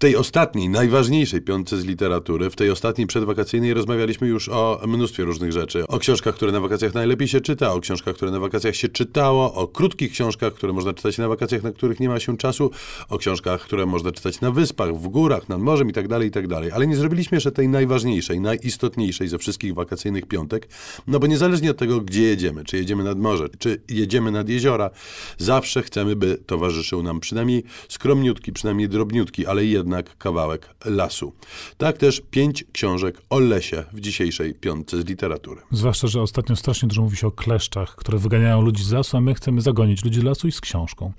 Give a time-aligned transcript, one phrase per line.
[0.00, 5.52] tej ostatniej, najważniejszej piątce z literatury, w tej ostatniej przedwakacyjnej rozmawialiśmy już o mnóstwie różnych
[5.52, 5.86] rzeczy.
[5.86, 9.54] O książkach, które na wakacjach najlepiej się czyta, o książkach, które na wakacjach się czytało,
[9.54, 12.70] o krótkich książkach, które można czytać na wakacjach, na których nie ma się czasu,
[13.08, 16.30] o książkach, które można czytać na wyspach, w górach, nad morzem i tak dalej, i
[16.30, 16.44] tak.
[16.72, 20.68] Ale nie zrobiliśmy jeszcze tej najważniejszej, najistotniejszej ze wszystkich wakacyjnych piątek,
[21.06, 24.90] no bo niezależnie od tego, gdzie jedziemy, czy jedziemy nad morze, czy jedziemy nad jeziora,
[25.38, 31.32] zawsze chcemy, by towarzyszył nam przynajmniej skromniutki, przynajmniej drobniutki, ale jednak kawałek lasu.
[31.78, 35.60] Tak też pięć książek o lesie w dzisiejszej piątce z literatury.
[35.70, 39.20] Zwłaszcza, że ostatnio strasznie dużo mówi się o kleszczach, które wyganiają ludzi z lasu, a
[39.20, 41.12] my chcemy zagonić ludzi z lasu i z książką.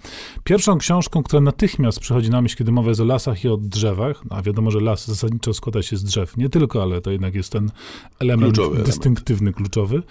[0.43, 4.23] Pierwszą książką, która natychmiast przychodzi na myśl, kiedy mowa jest o lasach i o drzewach,
[4.29, 7.51] a wiadomo, że las zasadniczo składa się z drzew, nie tylko, ale to jednak jest
[7.51, 7.71] ten
[8.19, 9.57] element kluczowy dystynktywny, element.
[9.57, 10.03] kluczowy,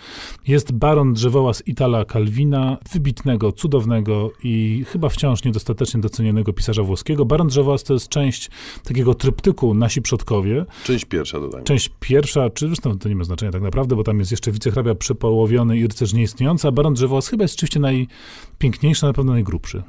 [0.46, 7.24] jest Baron Drzewołaz Itala Calvina, wybitnego, cudownego i chyba wciąż niedostatecznie docenionego pisarza włoskiego.
[7.24, 8.49] Baron Drzewołaz to jest część
[8.84, 10.64] takiego tryptyku Nasi Przodkowie.
[10.84, 11.66] Część pierwsza dodajmy.
[11.66, 14.94] Część pierwsza, czy zresztą to nie ma znaczenia tak naprawdę, bo tam jest jeszcze wicehrabia
[14.94, 19.82] przepołowiony i rycerz nieistniejący, a Baron Drzewołaz chyba jest oczywiście najpiękniejszy, na pewno najgrubszy.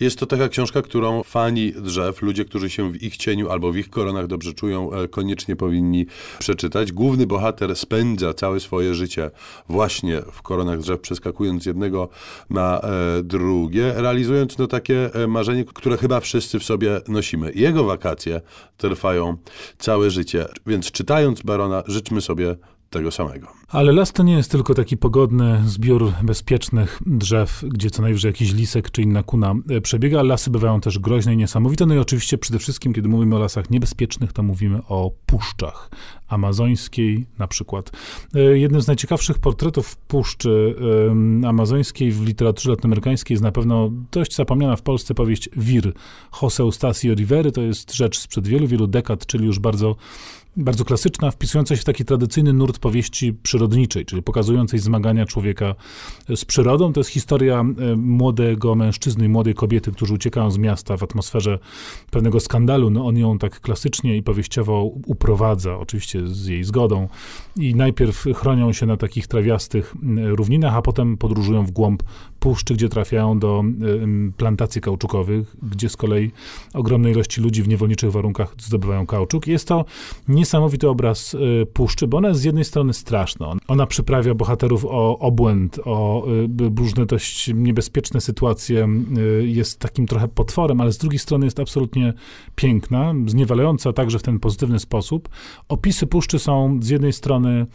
[0.00, 3.76] Jest to taka książka, którą fani drzew, ludzie, którzy się w ich cieniu albo w
[3.76, 6.06] ich koronach dobrze czują, e, koniecznie powinni
[6.38, 6.92] przeczytać.
[6.92, 9.30] Główny bohater spędza całe swoje życie
[9.68, 12.08] właśnie w koronach drzew, przeskakując z jednego
[12.50, 17.52] na e, drugie, realizując no takie e, marzenie, które chyba wszyscy w sobie nosimy.
[17.54, 18.40] Jego wakacje
[18.76, 19.36] trwają
[19.78, 22.56] całe życie, więc czytając Barona, życzmy sobie
[22.94, 23.46] tego samego.
[23.68, 28.52] Ale las to nie jest tylko taki pogodny zbiór bezpiecznych drzew, gdzie co najwyżej jakiś
[28.52, 30.22] lisek czy inna kuna e, przebiega.
[30.22, 31.86] Lasy bywają też groźne i niesamowite.
[31.86, 35.90] No i oczywiście przede wszystkim, kiedy mówimy o lasach niebezpiecznych, to mówimy o puszczach
[36.28, 37.90] amazońskiej na przykład.
[38.34, 40.74] E, jednym z najciekawszych portretów puszczy
[41.46, 45.92] amazońskiej w literaturze latinoamerykańskiej jest na pewno dość zapomniana w Polsce powieść Wir
[46.42, 47.52] Jose Eustasio Rivery.
[47.52, 49.96] To jest rzecz sprzed wielu, wielu dekad, czyli już bardzo
[50.56, 55.74] bardzo klasyczna, wpisująca się w taki tradycyjny nurt powieści przyrodniczej, czyli pokazującej zmagania człowieka
[56.36, 56.92] z przyrodą.
[56.92, 61.58] To jest historia e, młodego mężczyzny i młodej kobiety, którzy uciekają z miasta w atmosferze
[62.10, 62.90] pewnego skandalu.
[62.90, 67.08] No on ją tak klasycznie i powieściowo uprowadza, oczywiście z jej zgodą.
[67.56, 72.02] I najpierw chronią się na takich trawiastych równinach, a potem podróżują w głąb
[72.40, 73.64] puszczy, gdzie trafiają do
[74.36, 76.30] plantacji kauczukowych, gdzie z kolei
[76.74, 79.46] ogromne ilości ludzi w niewolniczych warunkach zdobywają kauczuk.
[79.46, 79.84] Jest to
[80.44, 83.52] niesamowity obraz y, puszczy, bo ona jest z jednej strony straszna.
[83.68, 86.26] Ona przyprawia bohaterów o obłęd, o
[86.60, 88.88] y, różne dość niebezpieczne sytuacje.
[89.18, 92.12] Y, jest takim trochę potworem, ale z drugiej strony jest absolutnie
[92.54, 95.28] piękna, zniewalająca także w ten pozytywny sposób.
[95.68, 97.66] Opisy puszczy są z jednej strony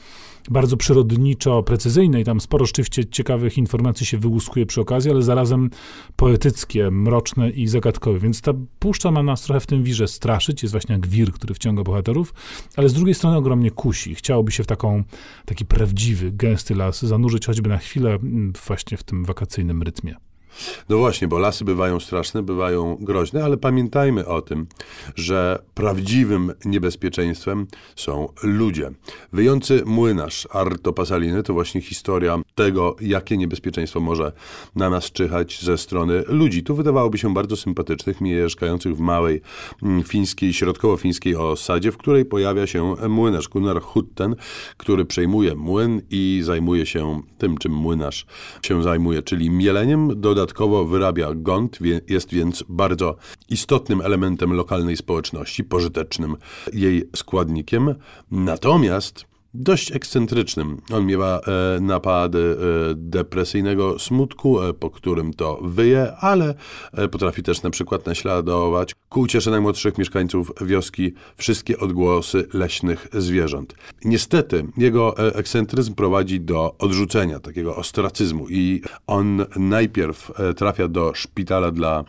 [0.49, 5.69] bardzo przyrodniczo precyzyjne i tam sporo rzeczywiście ciekawych informacji się wyłuskuje przy okazji, ale zarazem
[6.15, 8.19] poetyckie, mroczne i zagadkowe.
[8.19, 11.53] Więc ta puszcza ma nas trochę w tym wirze straszyć, jest właśnie jak wir, który
[11.53, 12.33] wciąga bohaterów,
[12.75, 14.15] ale z drugiej strony ogromnie kusi.
[14.15, 15.03] Chciałoby się w taką,
[15.45, 20.15] taki prawdziwy, gęsty las zanurzyć choćby na chwilę mm, właśnie w tym wakacyjnym rytmie.
[20.89, 24.67] No właśnie, bo lasy bywają straszne, bywają groźne, ale pamiętajmy o tym,
[25.15, 28.91] że prawdziwym niebezpieczeństwem są ludzie.
[29.33, 34.31] Wyjący młynarz Arto Pasaliny to właśnie historia tego, jakie niebezpieczeństwo może
[34.75, 36.63] na nas czyhać ze strony ludzi.
[36.63, 39.41] Tu wydawałoby się bardzo sympatycznych, mieszkających w małej
[39.83, 44.35] mm, fińskiej, środkowo-fińskiej osadzie, w której pojawia się młynarz Gunnar Hutten,
[44.77, 48.25] który przejmuje młyn i zajmuje się tym, czym młynarz
[48.61, 53.15] się zajmuje, czyli mieleniem, dodatkowo dodatkowo wyrabia gąd, jest więc bardzo
[53.49, 56.35] istotnym elementem lokalnej społeczności, pożytecznym
[56.73, 57.95] jej składnikiem.
[58.31, 60.81] Natomiast dość ekscentrycznym.
[60.93, 66.55] On miewa e, napady e, depresyjnego smutku, e, po którym to wyje, ale
[66.93, 73.75] e, potrafi też na przykład naśladować ku uciesze najmłodszych mieszkańców wioski wszystkie odgłosy leśnych zwierząt.
[74.05, 81.11] Niestety jego e, ekscentryzm prowadzi do odrzucenia, takiego ostracyzmu i on najpierw e, trafia do
[81.15, 82.03] szpitala dla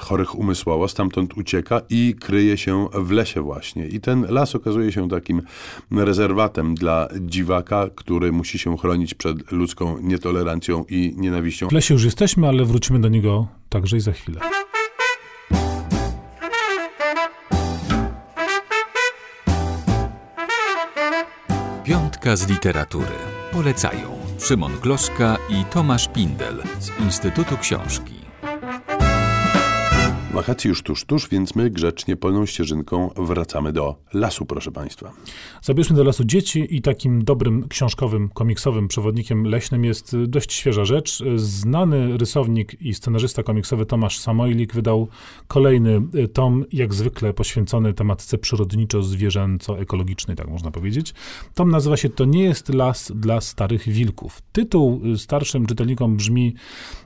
[0.00, 3.86] chorych umysłowo, stamtąd ucieka i kryje się w lesie właśnie.
[3.86, 5.42] I ten las okazuje się takim
[5.90, 11.68] rezerwą rezerwatem dla dziwaka, który musi się chronić przed ludzką nietolerancją i nienawiścią.
[11.68, 14.40] W lesie już jesteśmy, ale wrócimy do niego także i za chwilę.
[21.84, 23.06] Piątka z literatury.
[23.52, 28.21] Polecają Szymon Gloszka i Tomasz Pindel z Instytutu Książki.
[30.32, 35.12] Wakacje już tuż, tuż, więc my grzecznie polną ścieżynką wracamy do lasu, proszę Państwa.
[35.62, 41.22] Zabierzmy do lasu dzieci i takim dobrym książkowym, komiksowym przewodnikiem leśnym jest dość świeża rzecz.
[41.36, 45.08] Znany rysownik i scenarzysta komiksowy Tomasz Samojlik wydał
[45.48, 46.02] kolejny
[46.32, 51.14] tom, jak zwykle poświęcony tematyce przyrodniczo-zwierzęco-ekologicznej, tak można powiedzieć.
[51.54, 54.42] Tom nazywa się To nie jest las dla starych wilków.
[54.52, 56.54] Tytuł starszym czytelnikom brzmi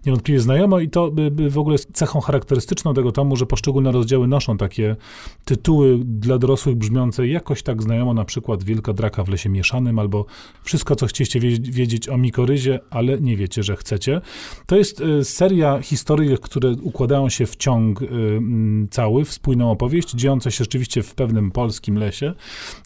[0.06, 1.10] niewątpliwie znajomo i to
[1.48, 4.96] w ogóle jest cechą charakterystyczną tego tomu, że poszczególne rozdziały noszą takie
[5.44, 10.26] tytuły dla dorosłych brzmiące jakoś tak znajomo, na przykład Wielka Draka w Lesie Mieszanym, albo
[10.62, 14.20] Wszystko, co chcieliście wiedzieć o Mikoryzie, ale nie wiecie, że chcecie.
[14.66, 19.70] To jest y, seria historii, które układają się w ciąg y, mm, cały, w spójną
[19.70, 22.34] opowieść, dziejąca się rzeczywiście w pewnym polskim lesie,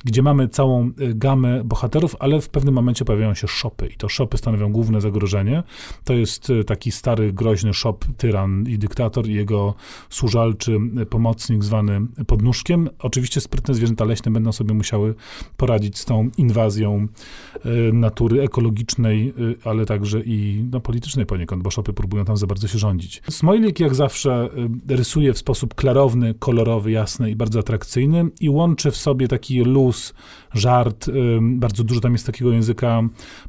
[0.04, 4.08] gdzie mamy całą y, gamę bohaterów, ale w pewnym momencie pojawiają się szopy i to
[4.08, 5.62] szopy stanowią główne zagrożenie.
[6.04, 9.74] To jest taki stary, groźny szop, tyran i dyktator i jego
[10.20, 10.78] służalczy
[11.11, 12.88] pomocnik zwany podnóżkiem.
[12.99, 15.14] Oczywiście sprytne zwierzęta leśne będą sobie musiały
[15.56, 17.08] poradzić z tą inwazją
[17.64, 19.28] e, natury ekologicznej,
[19.64, 23.22] e, ale także i no, politycznej poniekąd, bo szopy próbują tam za bardzo się rządzić.
[23.31, 24.49] Smojlik jak zawsze
[24.88, 29.61] e, rysuje w sposób klarowny, kolorowy, jasny i bardzo atrakcyjny i łączy w sobie taki
[29.61, 30.14] luz,
[30.55, 33.02] żart, bardzo dużo tam jest takiego języka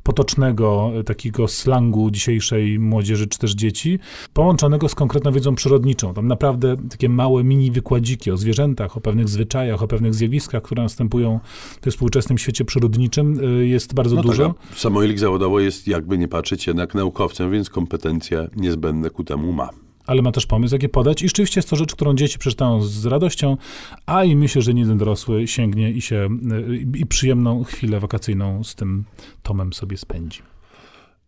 [0.04, 4.00] potocznego, takiego slangu dzisiejszej młodzieży czy też dzieci,
[4.34, 6.14] połączonego z konkretną wiedzą przyrodniczą.
[6.14, 10.84] Tam naprawdę takie małe mini wykładziki o zwierzętach, o pewnych zwyczajach, o pewnych zjawiskach, które
[10.84, 14.56] następują w tym współczesnym świecie przyrodniczym y, jest bardzo no dużo.
[14.70, 19.70] Tak, Samoilik zawodowo jest, jakby nie patrzeć, jednak naukowcem, więc kompetencje niezbędne ku temu ma
[20.06, 21.22] ale ma też pomysł, jak je podać.
[21.22, 23.58] I rzeczywiście jest to rzecz, którą dzieci przeczytają z radością,
[24.06, 26.30] a i myślę, że nie jeden dorosły sięgnie i się
[26.70, 29.04] y, i przyjemną chwilę wakacyjną z tym
[29.44, 30.40] tomem sobie spędzi.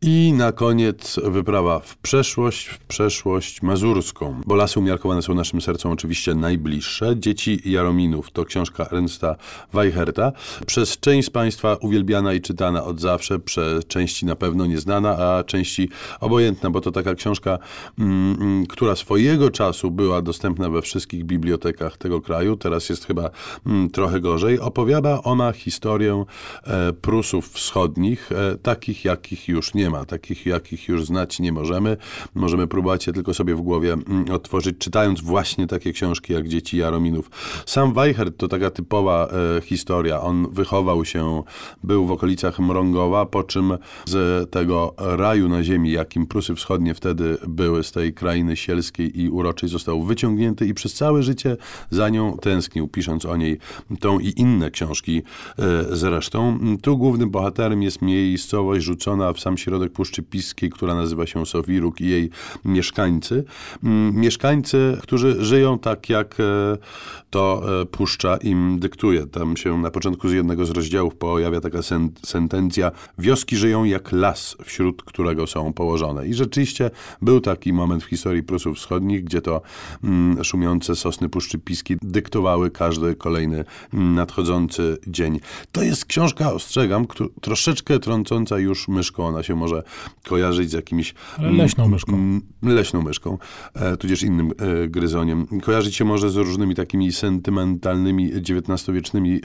[0.06, 5.92] I na koniec wyprawa w przeszłość, w przeszłość mazurską, bo lasy umiarkowane są naszym sercom
[5.92, 7.20] oczywiście najbliższe.
[7.20, 9.36] Dzieci Jarominów to książka Ernsta
[9.74, 10.32] Weicherta.
[10.66, 15.44] Przez część z Państwa uwielbiana i czytana od zawsze, przez części na pewno nieznana, a
[15.44, 15.90] części
[16.20, 17.60] obojętna, bo to taka książka,
[18.00, 23.30] mm, mm, która swojego czasu była dostępna we wszystkich bibliotekach tego kraju, teraz jest chyba
[23.66, 24.60] mm, trochę gorzej.
[24.60, 26.26] Opowiada ona historię
[26.64, 31.52] e, Prusów Wschodnich, e, takich jakich już nie ma ma, takich jakich już znać nie
[31.52, 31.98] możemy.
[32.36, 36.78] Możemy próbować je tylko sobie w głowie mm, otworzyć, czytając właśnie takie książki jak Dzieci
[36.78, 37.32] Jarominów.
[37.66, 40.22] Sam Weichert to taka typowa e, historia.
[40.22, 41.44] On wychował się,
[41.84, 47.38] był w okolicach Mrągowa, po czym z tego raju na ziemi, jakim Prusy Wschodnie wtedy
[47.48, 51.58] były, z tej krainy sielskiej i uroczej, został wyciągnięty i przez całe życie
[51.90, 53.60] za nią tęsknił, pisząc o niej
[54.00, 55.22] tą i inne książki
[55.60, 56.60] e, zresztą.
[56.82, 61.46] Tu głównym bohaterem jest miejscowość rzucona w sam środek środek Puszczy Piskiej, która nazywa się
[61.46, 62.30] Sowiruk i jej
[62.66, 63.44] mieszkańcy.
[63.84, 66.78] Mm, mieszkańcy, którzy żyją tak, jak e,
[67.30, 69.28] to e, Puszcza im dyktuje.
[69.28, 71.80] Tam się na początku z jednego z rozdziałów pojawia taka
[72.26, 76.28] sentencja wioski żyją jak las, wśród którego są położone.
[76.28, 76.92] I rzeczywiście
[77.22, 79.62] był taki moment w historii Prusów Wschodnich, gdzie to
[80.04, 85.40] mm, szumiące sosny Puszczy Piskiej dyktowały każdy kolejny mm, nadchodzący dzień.
[85.72, 87.06] To jest książka, ostrzegam,
[87.42, 89.28] troszeczkę trącąca już myszką.
[89.28, 89.84] Ona się może może
[90.30, 91.14] kojarzyć z jakimiś...
[91.38, 92.40] Ale leśną myszką.
[92.64, 93.38] Leśną myszką,
[93.74, 95.48] e, tudzież innym e, gryzoniem.
[95.64, 99.42] Kojarzyć się może z różnymi takimi sentymentalnymi, XIX-wiecznymi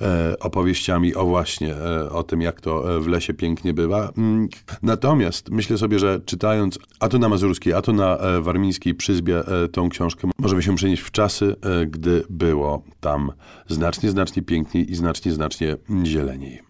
[0.00, 1.74] e, opowieściami o właśnie,
[2.10, 4.12] o tym, jak to w lesie pięknie bywa.
[4.18, 4.48] Mm,
[4.82, 9.42] natomiast myślę sobie, że czytając a to na mazurskiej, a to na warmińskiej przyzbie
[9.72, 11.56] tą książkę, możemy się przenieść w czasy,
[11.86, 13.32] gdy było tam
[13.68, 16.69] znacznie, znacznie piękniej i znacznie, znacznie zieleniej.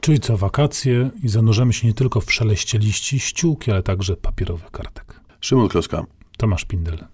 [0.00, 4.70] Czyli co, wakacje i zanurzamy się nie tylko w szeleście liści, ściółki, ale także papierowych
[4.70, 5.20] kartek.
[5.40, 6.04] Szymon Kloska.
[6.36, 7.04] Tomasz Pindel.